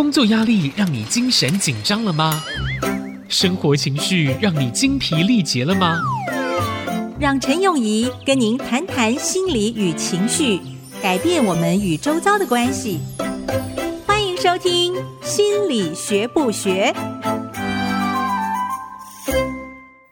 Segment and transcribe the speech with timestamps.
[0.00, 2.42] 工作压力让你精神紧张了吗？
[3.28, 6.00] 生活情绪让你精疲力竭了吗？
[7.18, 10.58] 让陈永仪跟您谈谈心理与情绪，
[11.02, 12.98] 改变我们与周遭的关系。
[14.06, 16.94] 欢迎收听《心理学不学》。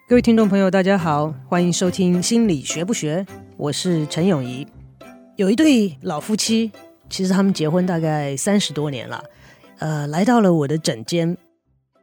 [0.07, 3.25] 各位听众朋友，大家好，欢迎收听《心理学不学》，
[3.57, 4.67] 我是陈永仪。
[5.37, 6.73] 有一对老夫妻，
[7.09, 9.25] 其实他们结婚大概三十多年了，
[9.79, 11.37] 呃，来到了我的诊间。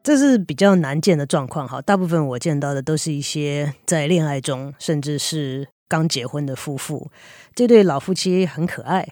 [0.03, 7.09] 这是比较难见的状况哈，大部分我见到的都是一些在恋爱中，甚至是刚结婚的夫妇。
[7.55, 9.07] 这对老夫妻很可爱，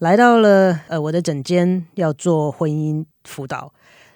[0.00, 3.72] 来到了呃我的诊间要做婚姻辅导。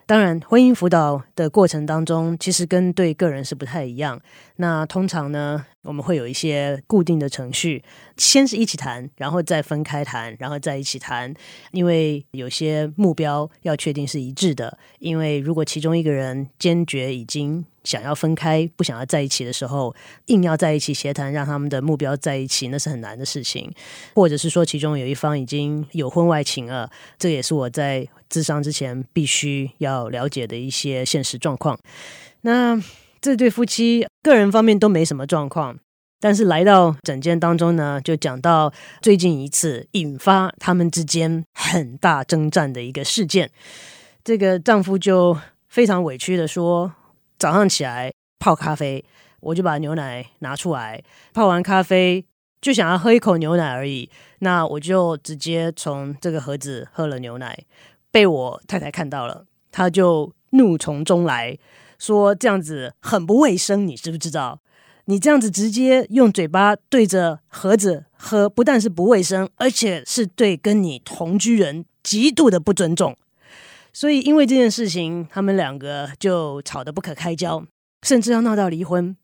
[0.08, 4.18] 当然，婚姻辅导的过程当中，其实跟对个人是不太一样。
[4.56, 7.84] 那通常呢，我们会有一些固定的程序，
[8.16, 11.34] 先是一起谈，然后再分开谈，然后再一起谈。
[11.72, 14.78] 因为有些目标要确定是一致的。
[14.98, 23.72] 因为如果其中一个人坚决已经想要分开，不想要在一起的时候，硬要在一起协谈，让他们的目标在一起，那是很难的事情。
[24.14, 31.78] 或者是说，其中有一方已经有婚外情了，这也是我在智商之前必须要了解的一些现实状况。
[32.42, 32.78] 那
[33.22, 35.78] 这对夫妻个人方面都没什么状况，
[36.20, 43.50] 但是来到诊间当中呢，就讲到最近一次引发他们之间很大征战的一个事件。
[44.22, 46.92] 这个丈夫就非常委屈地说。
[47.38, 49.04] 早上起来泡咖啡，
[49.40, 52.24] 我就把牛奶拿出来，泡完咖啡
[52.60, 57.56] 就想要喝一口牛奶而已，那我就直接从这个盒子喝了牛奶，
[58.10, 61.56] 被我太太看到了，她就怒从中来
[61.98, 64.60] 说，这样子很不卫生，你知不知道？
[65.04, 73.16] 你这样子直接用嘴巴对着盒子喝，不但是不卫生，而且是对跟你同居人极度的不尊重。
[73.98, 77.60] 所以，因为这件事情，他们两个就吵得不可开交，
[78.06, 79.16] 甚至要闹到离婚。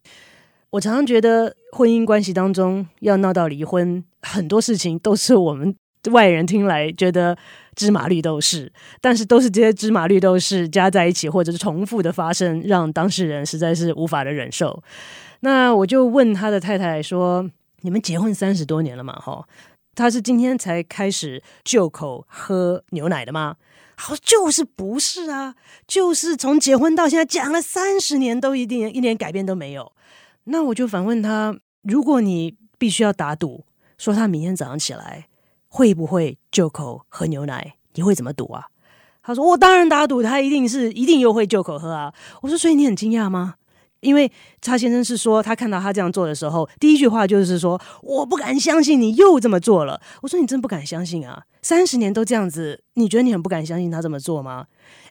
[0.70, 5.72] 我常常觉得，婚姻关系当中要闹到离婚，很多事情都是我们
[6.10, 7.38] 外人听来觉得
[7.76, 14.82] 芝麻绿豆事，但是都是这些芝麻绿豆事加在一起，或者是重复的发生，让当事人实在是无法的忍受。
[15.38, 17.48] 那我就问他的太太说
[17.82, 19.12] ：“你们结婚三十多年了嘛？
[19.20, 19.46] 哈，
[19.94, 23.54] 他是今天才开始就口喝牛奶的吗？”
[23.96, 25.54] 好，就是不是啊？
[25.86, 29.92] 就是从结婚到现在讲了三十年，都一定一点改变都没有。
[30.44, 33.64] 那我就反问他：如果你必须要打赌，
[33.96, 35.28] 说他明天早上起来
[35.68, 38.66] 会不会就口喝牛奶，你会怎么赌啊？
[39.22, 42.12] 他说：我当然打赌，他一定是一定又会就口喝啊。
[42.42, 43.54] 我说：所以你很惊讶吗？
[44.04, 51.44] 因为查先生是说，他看到他这样做的时候，第一句话就是说：“我不敢相信你又这么做了。”我说：“你真不敢相信啊？
[51.62, 54.66] 三十年都这样子，你觉得你很不敢相信他这么做吗？”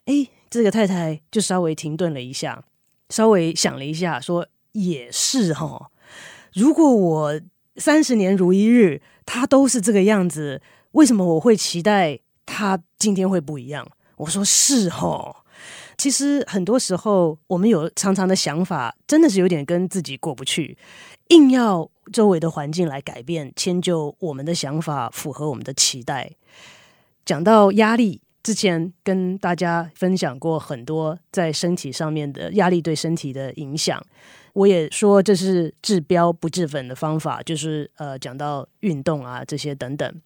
[0.06, 2.62] 诶，这个太太就稍微停顿了一下，
[3.10, 5.90] 稍微想了一下，说：“也是哈，
[6.54, 7.40] 如果我
[7.76, 10.62] 三十年如一日，他都是这个样子，
[10.92, 13.86] 为什么我会期待他今天会不一样？”
[14.18, 15.42] 我说：“是哈。”
[15.96, 20.76] 其实很多时候，我们有常常的想法，真的是有点跟自己过不去，
[21.28, 26.30] 硬要周围的环境来改变，迁就我们的想法，符合我们的期待。
[27.24, 34.04] 讲到压力，之前跟大家分享过很多在身体上面的压力对身体的影响，
[34.52, 40.22] 我也说这是治标不治本的方法，就是呃讲到运动啊这些等等。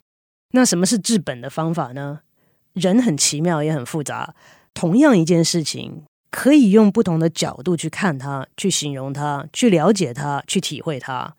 [0.52, 2.20] 那什么是治本的方法呢？
[2.72, 4.34] 人很奇妙，也很复杂。
[4.78, 11.34] 同样一件事情，可以用不同的角度去看它，去形容它，去了解它，去体会它。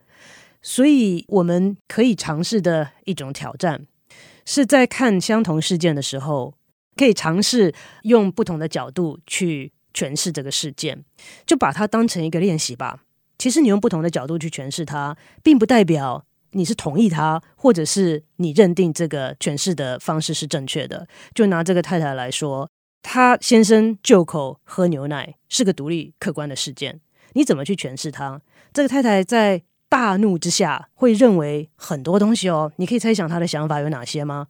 [0.62, 3.88] 所以，我们可以尝试的一种挑战，
[4.46, 6.54] 是在看相同事件的时候，
[6.98, 7.74] 可以尝试
[8.04, 11.06] 用不同的角度去诠释这个事件，
[11.46, 13.06] 就把它当成一个练习吧。
[13.38, 21.08] 其实，你用不同的角度去诠释它，并不代表你是同意它，或者是你认定这个诠释的方式是正确的。
[21.34, 22.70] 就拿这个太太来说。
[23.02, 27.00] 他先生就口喝牛奶是个独立客观的事件，
[27.34, 28.42] 你怎么去诠释他？
[28.74, 34.48] 这个太太在大怒之下会认为很多东西哦，你可以猜想他的想法有哪些吗？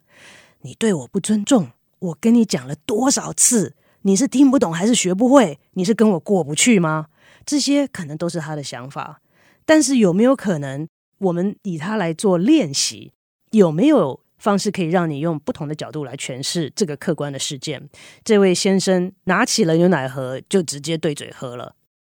[0.62, 1.68] 你对我不尊重，
[2.00, 5.58] 我跟你讲了多少次，你是听不懂还是学不会？
[5.72, 7.06] 你是跟我过不去吗？
[7.46, 9.22] 这些可能都是他的想法，
[9.64, 10.86] 但是有没有可能，
[11.18, 13.12] 我们以他来做练习，
[13.52, 14.20] 有没有？
[14.40, 17.88] 方式可以让你用不同的角度来诠释这个客观的事件。
[18.24, 21.76] 这位先生拿起了牛奶盒，就直接对嘴喝了。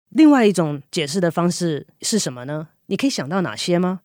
[0.09, 2.69] 另外一种解释的方式是什么呢？
[2.85, 4.01] 你可以想到哪些吗？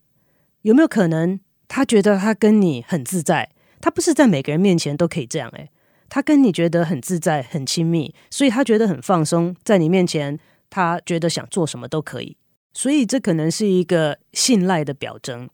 [0.62, 3.50] 有没有可能他觉得他跟你很自在？
[3.80, 5.70] 他不是在每个人面前都可以这样诶，
[6.08, 10.38] 他跟你觉得很自在、很亲密，所以他觉得很放松，在你面前，
[10.70, 12.36] 他觉得想做什么都可以。
[12.72, 15.48] 所以这可能是一个信赖的表征。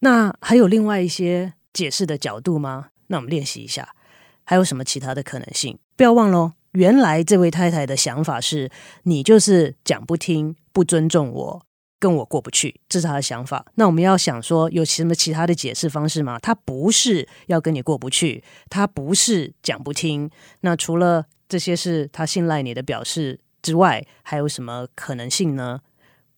[0.00, 2.88] 那还有另外一些解释的角度吗？
[3.08, 3.94] 那我们练习一下，
[4.44, 5.78] 还有什么其他的可能性？
[5.96, 8.70] 不要忘喽，原来这位太太的想法是
[9.04, 11.66] 你就是讲不听、不尊重我。
[12.00, 13.66] 跟我过不去，这是他的想法。
[13.74, 16.38] 那我们要想说，有什么其他的解释方式吗？
[16.38, 20.30] 他不是要跟你过不去，他不是讲不听。
[20.62, 25.80] 那除了这些是他信赖你的表示之外，还有什么可能性呢？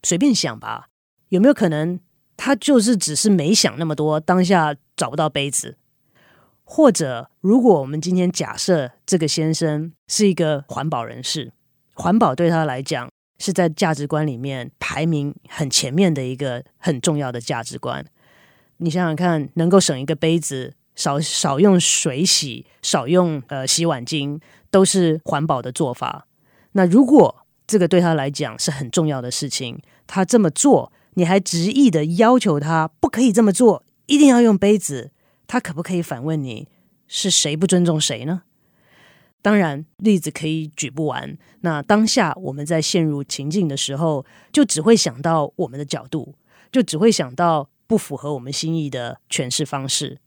[0.02, 0.88] 随便想吧。
[1.28, 2.00] 有没有可能
[2.36, 5.76] 他就是只是没想那么多，当下找不到杯子？
[6.64, 11.52] 或者，如果我们今天假设这个先生是一个环保人士，
[11.94, 13.08] 环保对他来讲。
[13.38, 18.06] 是在价值观里面排名很前面的一个很重要的价值观。
[18.76, 24.40] 你想想看，能够省一个杯子，少少用水洗，少用呃洗碗巾，
[24.70, 26.28] 都是环保的做法。
[26.72, 33.82] 那如果这个对他来讲是很重要的事情，他这么做，你还执意的要求他不可以这么做，
[34.12, 35.10] 一定要用杯子，
[35.46, 36.68] 他可不可以反问你，
[37.08, 38.42] 是谁不尊重谁呢？
[39.40, 41.38] 当然，例子可以举不完。
[41.62, 46.34] 那当下我们在陷入情境的时候，就只会想到我们的角度，
[46.70, 50.18] 就只会想到不符合我们心意的诠释方式。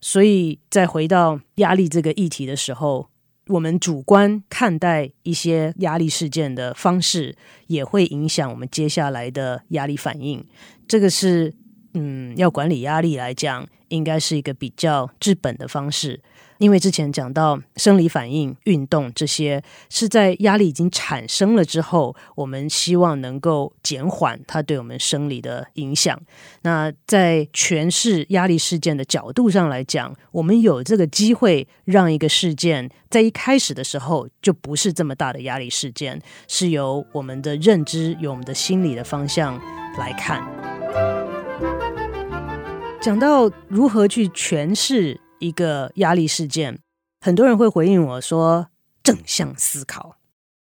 [0.00, 3.08] 所以，再回到压力这个议题的时候，
[3.46, 7.36] 我们主观看待一些压力事件的方式，
[7.68, 10.44] 也会影响我们接下来的压力反应。
[10.88, 11.54] 这个是，
[11.94, 16.20] 嗯，要管理压力来讲，应该是一个比较治本的方式。
[16.58, 19.60] 因为之前讲到生理反应、运动这些，
[19.90, 26.18] 是在压力已经产生了之后，我们希望能够减缓它对我们生理的影响。
[26.62, 39.60] 那在诠释压力事件的角度上来讲，我们有这个机会让一个事件在一开始的时候就不是这么大的压力事件，是由我们的认知、由我们的心理的方向
[39.98, 40.73] 来看。
[43.04, 45.20] 讲到如何去诠释。
[45.38, 46.78] 一个压力事件，
[47.20, 48.68] 很多人会回应我说
[49.04, 50.16] “正向思考”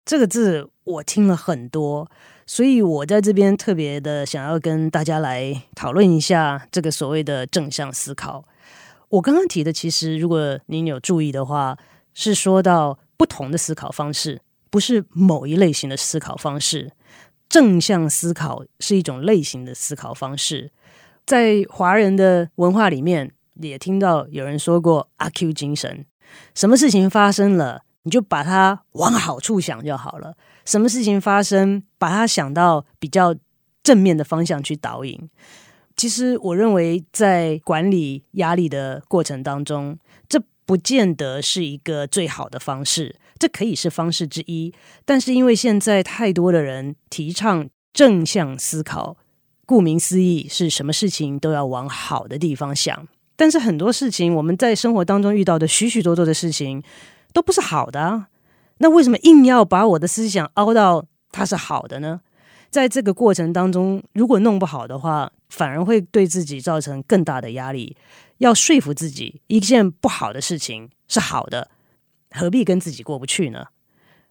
[0.07, 2.11] 这个字，我听了很多，
[2.47, 8.47] 所以我在这边特别的想要跟大家来讨论一下这个所谓的正向思考。
[9.11, 11.77] 我刚刚提的，其实如果您有注意的话，
[12.15, 14.41] 是说到不同的思考方式，
[14.71, 16.93] 不是某一类型的思考方式。
[17.51, 20.73] 正向思考是一种类型的思考方式，
[21.27, 23.33] 在华人的文化里面。
[23.61, 26.05] 也听到有人说过阿 Q 精神，
[26.57, 30.37] 什么事情发生了，你就把它往好处想就好了。
[30.65, 33.33] 什么事情发生，把它想到比较
[33.85, 35.31] 正面的方向去导引。
[35.97, 39.97] 其实，我认为在管理压力的过程当中，
[40.29, 44.75] 这不见得是一个最好的方式，这可以是方式之一。
[45.05, 49.17] 但是，因为现在太多的人提倡正向思考，
[49.67, 53.07] 顾名思义，是什么事情都要往好的地方想。
[53.37, 56.83] 但是很多事情，我们在生活当中遇到的许许多多的事情，
[57.33, 58.29] 都不是好的啊。
[58.79, 62.21] 那为什么硬要把我的思想凹到它是好的呢？
[62.71, 67.97] 在这个过程当中，如果弄不好的话，反而会对自己造成更大的压力。
[68.39, 71.71] 要说服自己一件不好的事情是好的，
[72.33, 73.67] 何必跟自己过不去呢？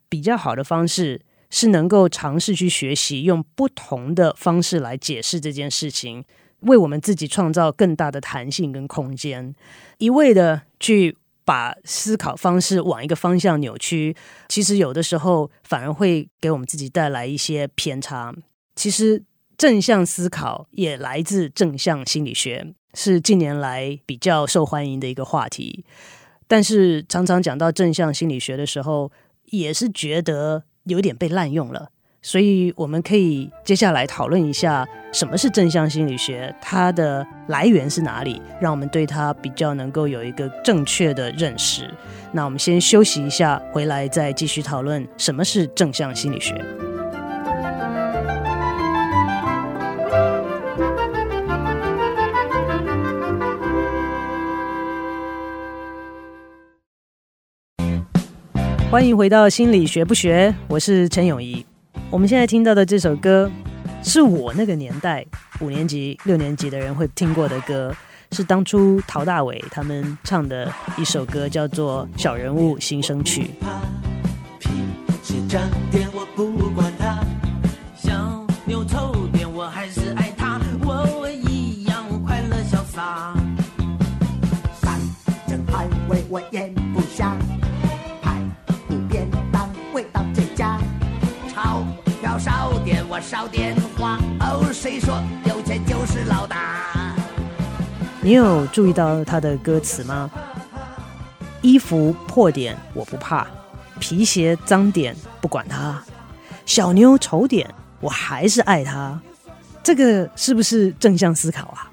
[0.09, 1.21] 比较好的方式
[1.53, 6.25] 是能够尝试去学习，用不同的方式来解释这件事情。
[6.61, 9.53] 为我们自己创造更大的弹性跟空间，
[9.99, 14.15] 一味的去把思考方式往一个方向扭曲，
[14.49, 18.33] 其实有的时候反而会给我们自己带来一些偏差。
[18.75, 19.21] 其实
[19.55, 25.85] 正向思考也来自正向心理学，是近年来比较受欢迎的一个话题。
[26.47, 29.11] 但是常常讲到正向心理学的时候，
[29.45, 31.89] 也是觉得有点被滥用了。
[32.25, 41.93] 所以，我们可以接下来讨论一下什么是正向心理学，它的来源是哪里，让我们对它比较能够有一个正确的认识。
[42.31, 46.63] 那我们先休息一下，回来再继续讨论什么是正向心理学。
[58.93, 61.65] 欢迎回到心理学不学，我是陈永仪。
[62.11, 63.49] 我们现在听到的这首歌，
[64.03, 65.25] 是我那个年代
[65.61, 67.91] 五年级、六年级的人会听过的歌，
[68.33, 73.49] 是当初陶大伟他们唱的一首歌，叫做《小人物新生曲》。
[74.59, 74.69] 脾
[75.23, 75.59] 气长
[75.89, 76.63] 点，我不
[93.15, 94.17] 我少点花。
[94.39, 97.15] 哦，谁说有钱就是老大？
[98.23, 100.31] 你有注意到他的歌词吗？
[101.61, 103.47] 衣服破点我不怕，
[103.99, 106.03] 皮鞋脏点不管它，
[106.65, 109.21] 小妞丑点我还是爱她。
[109.83, 111.91] 这个是不是正向思考啊？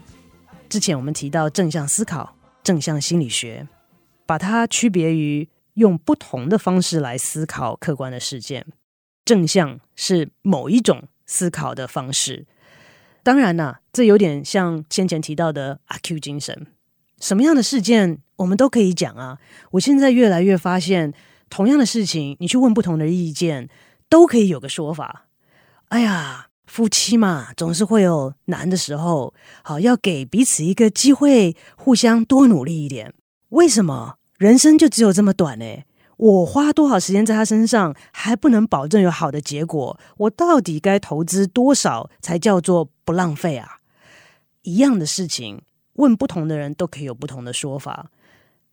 [0.70, 3.68] 之前我们提到正向思考、正向心理学，
[4.24, 8.64] 把它区别于用不同的方式来思考客观的事件。
[9.22, 12.44] 正向是某一种思考的方式。
[13.22, 16.66] 当然啦、啊，这有点像先前提到的阿 Q 精神。
[17.20, 19.38] 什么样的事件我们都可以讲啊！
[19.72, 21.12] 我现在越来越发现，
[21.48, 23.68] 同样的事情，你去问不同的意见，
[24.08, 25.26] 都可以有个说法。
[25.90, 29.32] 哎呀，夫妻嘛，总是会有难的时候，
[29.62, 33.14] 好，要给彼此一个机会，互相多努力一点。
[33.50, 35.64] 为什么人生就只有这么短呢？
[36.20, 39.98] 我花多少时间在他身上，还不能保证有好的结果？
[40.18, 43.78] 我到底该投资多少才叫做不浪费啊？
[44.62, 45.62] 一样的事情。
[45.94, 48.10] 问不同的人都可以有不同的说法。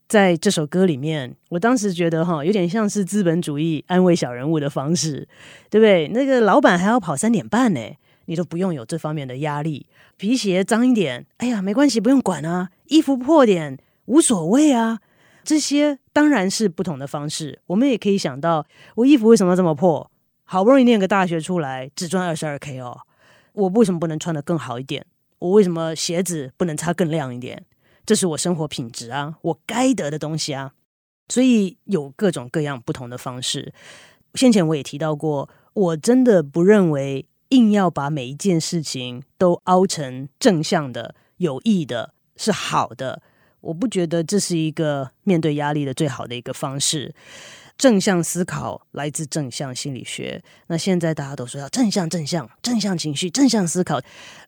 [0.07, 5.27] 在这首歌里面，我当时觉得哈，有点像是资本主义安慰小人物的方式，
[5.69, 6.09] 对不对？
[6.09, 7.81] 那个老板还要跑三点半呢，
[8.25, 9.87] 你都不用有这方面的压力。
[10.17, 12.69] 皮鞋脏一点，哎呀，没关系，不用管啊。
[12.87, 14.99] 衣服破点无所谓啊。
[15.47, 17.61] 这些当然是不同的方式。
[17.67, 20.11] 我们也可以想到，我衣服为什么这么破？
[20.43, 22.99] 好不容易念个大学出来，只赚二十二 K 哦，
[23.53, 25.05] 我为什么不能穿得更好一点？
[25.39, 27.63] 我为什么鞋子不能擦更亮一点？
[28.05, 30.73] 这是我生活品质啊，我该得的东西啊。
[31.29, 33.73] 所以有各种各样不同的方式。
[34.33, 43.21] 先前我也提到过，我真的不认为硬要把每一件事情都凹成正向的、有益的、是好的。
[43.61, 47.13] 我不觉得这是一个面对压力的最好的一个方式。
[47.77, 50.43] 正向思考来自正向心理学。
[50.67, 54.01] 那现在大家都说要正向、正向、正向情绪、正向思考，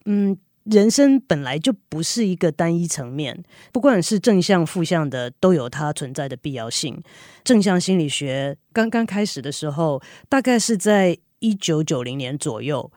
[0.06, 0.38] 嗯。
[0.66, 7.02] 人生本来就不是一个单一层面，不管是正向、负向的，都有它存在的必要性。
[7.44, 12.92] 正向心理学刚刚开始的时候，大概是在一九九零年左右，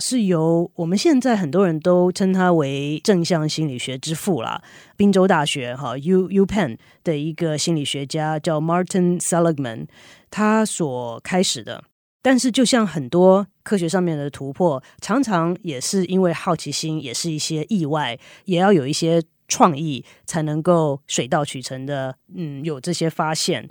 [0.00, 4.62] 是由我们现在很多人都称他为正向心理学之父啦，
[4.96, 9.86] 宾州大学哈 U U Penn 的一个心理学家叫 Martin Seligman，
[10.30, 11.84] 他所开始的。
[12.22, 23.66] 但是，就像很多科学上面的突破，常常也是因为好奇心，也是一些意外，也要有一些创意，才能够水到渠成的，嗯，有这些发现。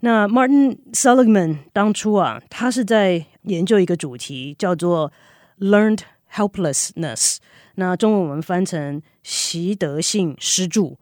[0.00, 5.12] 那 Martin Seligman 当初啊，他是在研究一个主题，叫做
[5.58, 6.00] Learned
[6.32, 7.36] Helplessness，
[7.74, 10.98] 那中文我们翻成习得性失助。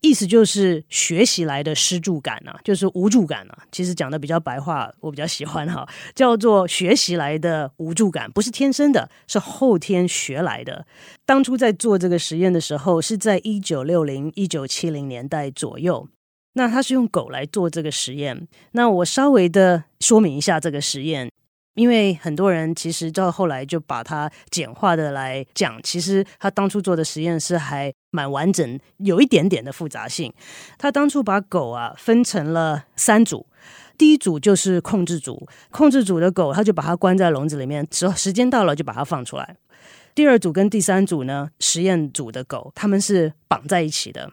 [0.00, 3.64] 意思就是学习来的失助感啊，就是无助感啊。
[3.72, 10.86] 其实讲的比较白话，我比较喜欢哈，叫做学习来的无助感，不是天生的，是后天学来的。
[11.24, 16.06] 当初在做这个实验的时候，是在一九六零、一九七零年代左右。
[16.52, 18.46] 那他是用狗来做这个实验。
[18.72, 21.30] 那我稍微的说明一下这个实验。
[21.74, 30.32] 因为很多人其实到后来就把它简化的来讲，其实他当初做的实验是还蛮完整，有一点点的复杂性。
[30.78, 33.46] 他当初把狗啊分成了三组，
[33.98, 39.56] 第一组就是控制组，控制组的狗他就把它关在笼子里面，时候时间到了就把它放出来。
[40.14, 44.30] 第二组跟第三组呢，实验组的狗他们是绑在一起的。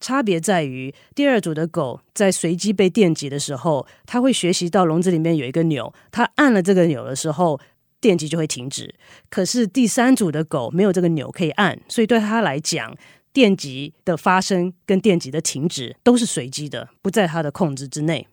[0.00, 7.60] 差别在于，第二组的狗在随机被电击的时候，它会学习到笼子里面有一个钮，它按了这个钮的时候，
[8.00, 8.94] 电击就会停止。
[9.28, 12.96] 可是第三组的狗没有这个钮可以按，所以对它来讲，
[13.32, 18.26] 电击的发生跟电击的停止都是随机的，不在它的控制之内。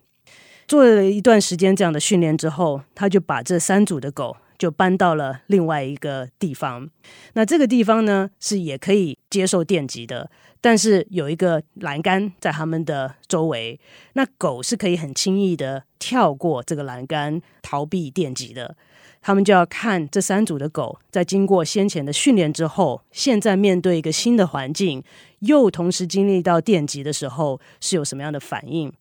[0.67, 6.89] 做了一段时间这样的训练之后，他就把这三组的狗就搬到了另外一个地方。
[7.33, 10.29] 那这个地方呢，是也可以接受电击的。
[10.61, 13.79] 但是有一个栏杆在他们的周围，
[14.13, 18.75] 那狗是可以很轻易的跳过这个栏杆逃避电击的。
[19.21, 25.03] 他们就要看这三组的狗在经过先前的训练之后，现在面对一个新的环境，
[25.39, 28.91] 又同时经历到电击的时候，是有什么样的反应。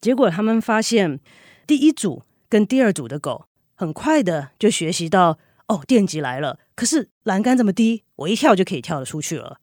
[0.00, 1.20] 结果他们发现，
[1.66, 3.44] 第一组跟第二组的狗
[3.80, 9.58] 很快的就学习到，哦，电击来了，可是栏杆这么低，我一跳就可以跳得出去了。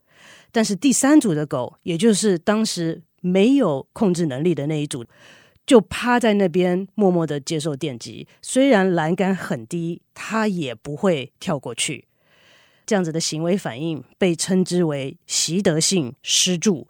[0.51, 5.05] 但是第三组的狗，也就是当时没有控制能力的那一组，
[5.67, 8.27] 就趴在那边默默的接受电击。
[8.41, 12.07] 虽然栏杆很低，它也不会跳过去。
[12.87, 16.87] 这样子的行为反应被称之为习得性失助，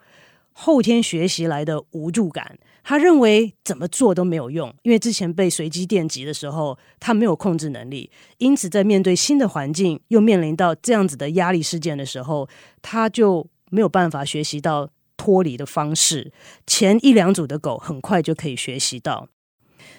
[0.54, 2.58] 后天学习来的无助感。
[2.90, 12.48] 他认为怎么做都没有用，因为之前被随机电击的时候，他没有控制能力，因此在面对新的环境，又面临到这样子的压力事件的时候，
[12.82, 16.32] 他就没有办法学习到脱离的方式。
[16.66, 19.28] 前一两组的狗很快就可以学习到。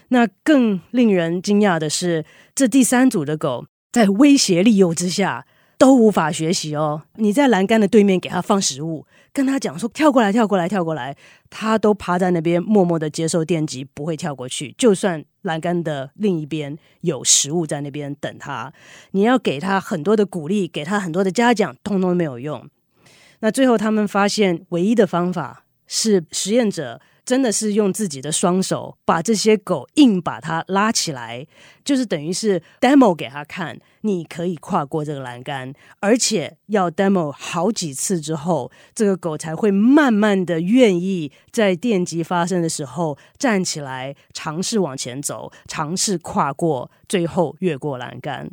[0.08, 5.46] 那更令人惊讶的是，这第三组的狗在威胁利诱之下
[5.78, 7.04] 都无法学习哦。
[7.14, 9.06] 你在栏杆的对面给他放食物。
[9.30, 11.16] 跟他讲说跳过来，跳过来，跳过来，
[11.48, 14.74] 他都趴在那边默默的接受电击，不会跳过去。
[14.76, 18.72] 就算栏杆的另一边有食物在那边等他，
[19.12, 22.68] 你要给他很多的鼓励，给他很多的嘉奖，通通没有用。
[23.40, 27.00] 那最后他们发现，唯一的方法是实验者。
[27.28, 31.46] 真的是用自己的双手把这些狗硬把它拉起来，
[31.84, 35.70] 就是等于是 demo 给他看，你可以跨过这个栏杆，
[36.00, 48.50] 而且要 demo 好几次之后，这个狗才会慢慢的愿意在电击发生的时候站起来，尝试往前走，尝试跨过，最后越过栏杆。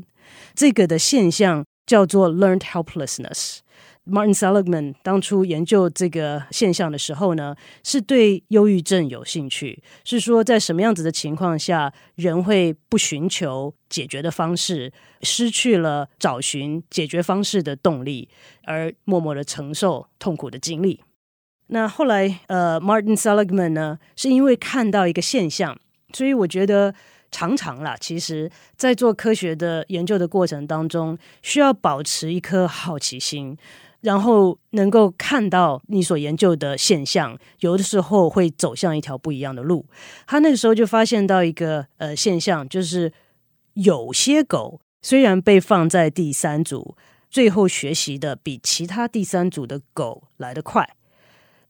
[0.53, 3.59] 这个的现象叫做 learned helplessness。
[4.07, 14.93] Martin Seligman 当初研究这个现象的时候呢，是对忧郁症有兴趣，是说在什么样子的情况下，人会不寻求解决的方式，
[15.23, 18.29] 失去了找寻解决方式的动力，
[18.65, 21.01] 而默默的承受痛苦的经历。
[21.67, 25.75] 那后来，呃，Martin Seligman 呢，是因为看到一个现象，
[26.13, 26.93] 所以我觉得
[27.31, 33.57] 常常啦，其实在做科学的研究的过程当中，需要保持一颗好奇心。
[34.05, 39.83] 然后能够看到你所研究的现象，有的时候会走向一条不一样的路。
[40.27, 43.11] 他那个时候就发现到一个呃现象，就是
[43.73, 46.95] 有些狗虽然被放在第三组，
[47.31, 50.87] 最后学习的比其他第三组的狗来得快。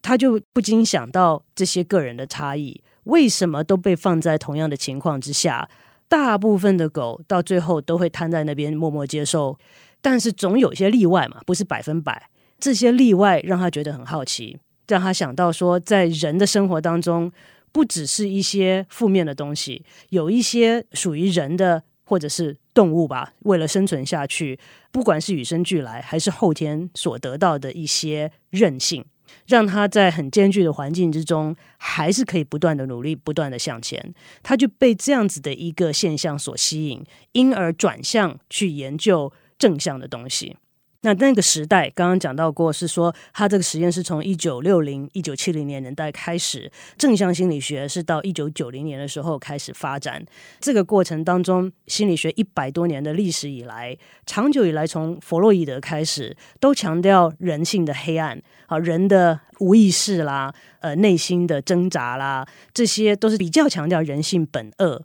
[0.01, 5.69] 他就不禁想到这些个人的差异，为什么都被放在同样的情况之下，
[6.09, 9.57] 大部分的狗到最后都会瘫在那边默默接受。
[10.01, 12.29] 但是总有些例外嘛，不是百分百。
[12.57, 17.31] 这些例外让他觉得很好奇，让他想到说，在人的生活当中，
[17.71, 24.57] 不只是一些负面的东西，有一些属于人的或者是动物吧，为了生存下去，
[24.91, 29.03] 不管是与生俱来还是后天所得到的一些韧性，
[29.47, 34.13] 让他在很艰巨的环境之中，还是可以不断的努力，不断的向前。
[34.41, 39.31] 他就被这样子的一个现象所吸引，因而转向去研究。
[39.57, 40.57] 正向的东西，
[41.05, 50.25] 那那个时代刚刚讲到过，是说他这个实验是从一九六零、一九七零年年代开始，正向心理学是到一九九零年的时候开始发展。
[50.59, 65.03] 这个过程当中，心理学一百多年的历史以来，长久以来从弗洛伊德开始，都强调人性的黑暗啊，人的无意识啦，呃，内心的挣扎啦，这些都是比较强调人性本恶。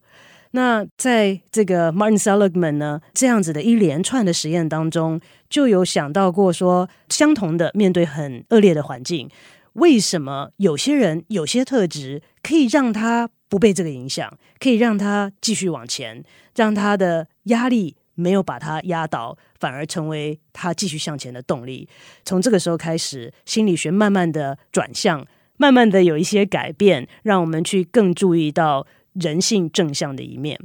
[0.52, 9.30] 那在这个 Martin Seligman 呢，这样子的一连串的实验当中，就有想到过说，相同的面对很恶劣的环境，
[9.74, 16.24] 为什么有些人有些特质可以让他不被这个影响，可以让他继续往前，
[16.56, 21.88] 让他的压力没有把他压倒，反而成为他继续向前的动力。
[22.24, 25.24] 从这个时候开始，心理学慢慢的转向，
[25.58, 28.84] 慢慢的有一些改变，让我们去更注意到。
[29.14, 30.58] 人性正向的一面，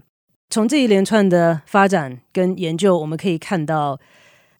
[0.50, 4.00] 从这一连串的发展跟研究，我们可以看到，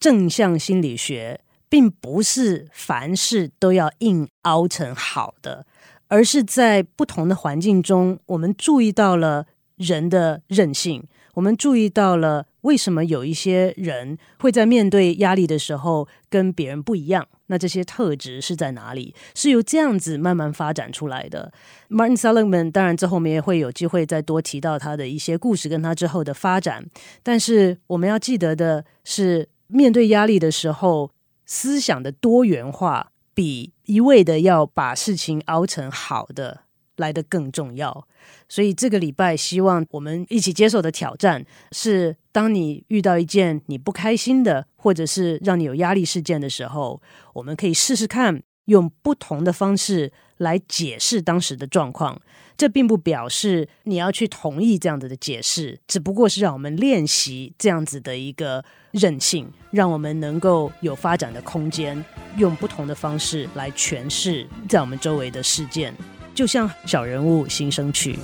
[0.00, 5.64] 正向心理学并不是凡事都要硬凹成好的，
[6.08, 9.46] 而是在不同的环境中，我们注意到了
[9.76, 11.04] 人的韧性，
[11.36, 17.28] 我们注意到了为什么有一些人会在面对压力的时候跟别人不一样。
[17.48, 19.14] 那这些特质是在哪里？
[19.34, 21.52] 是由这样子慢慢发展出来的。
[21.90, 26.84] Martin Seligman 当然之后我们也会有机会再多提到他的一些故事跟他之后的发展。
[27.22, 31.10] 但是我们要记得的是，面对压力的时候，
[31.44, 36.62] 思想的多元化比一味的要把事情熬成好的
[36.96, 38.06] 来得更重要。
[38.48, 47.00] 所以这个礼拜，希望我们一起接受的挑战是：当你遇到一件你不开心的，或者是让你有压力事件的时候，
[47.34, 52.20] 我们可以试试看用不同的方式来解释当时的状况。
[52.56, 62.02] 这并不表示你要去同意这样子的解释，只不过是让我们练习这样子的一个韧性，让我们能够有发展的空间，
[62.38, 65.94] 用不同的方式来诠释在我们周围的事件。
[66.36, 68.18] 就像小人物新生曲。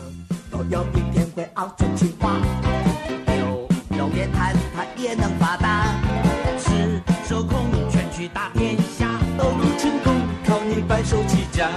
[0.69, 2.37] 有一天会熬成青蛙，
[3.27, 5.95] 有有面瘫他也能发达，
[6.59, 10.15] 赤手空拳去打天下，道路成功
[10.47, 11.71] 靠你白手起家。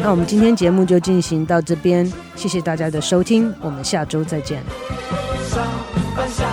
[0.00, 4.64] 那我们今天节目就进行到这边，谢谢大家的收听，我们下周再见。
[5.48, 5.64] 上
[6.16, 6.44] 班下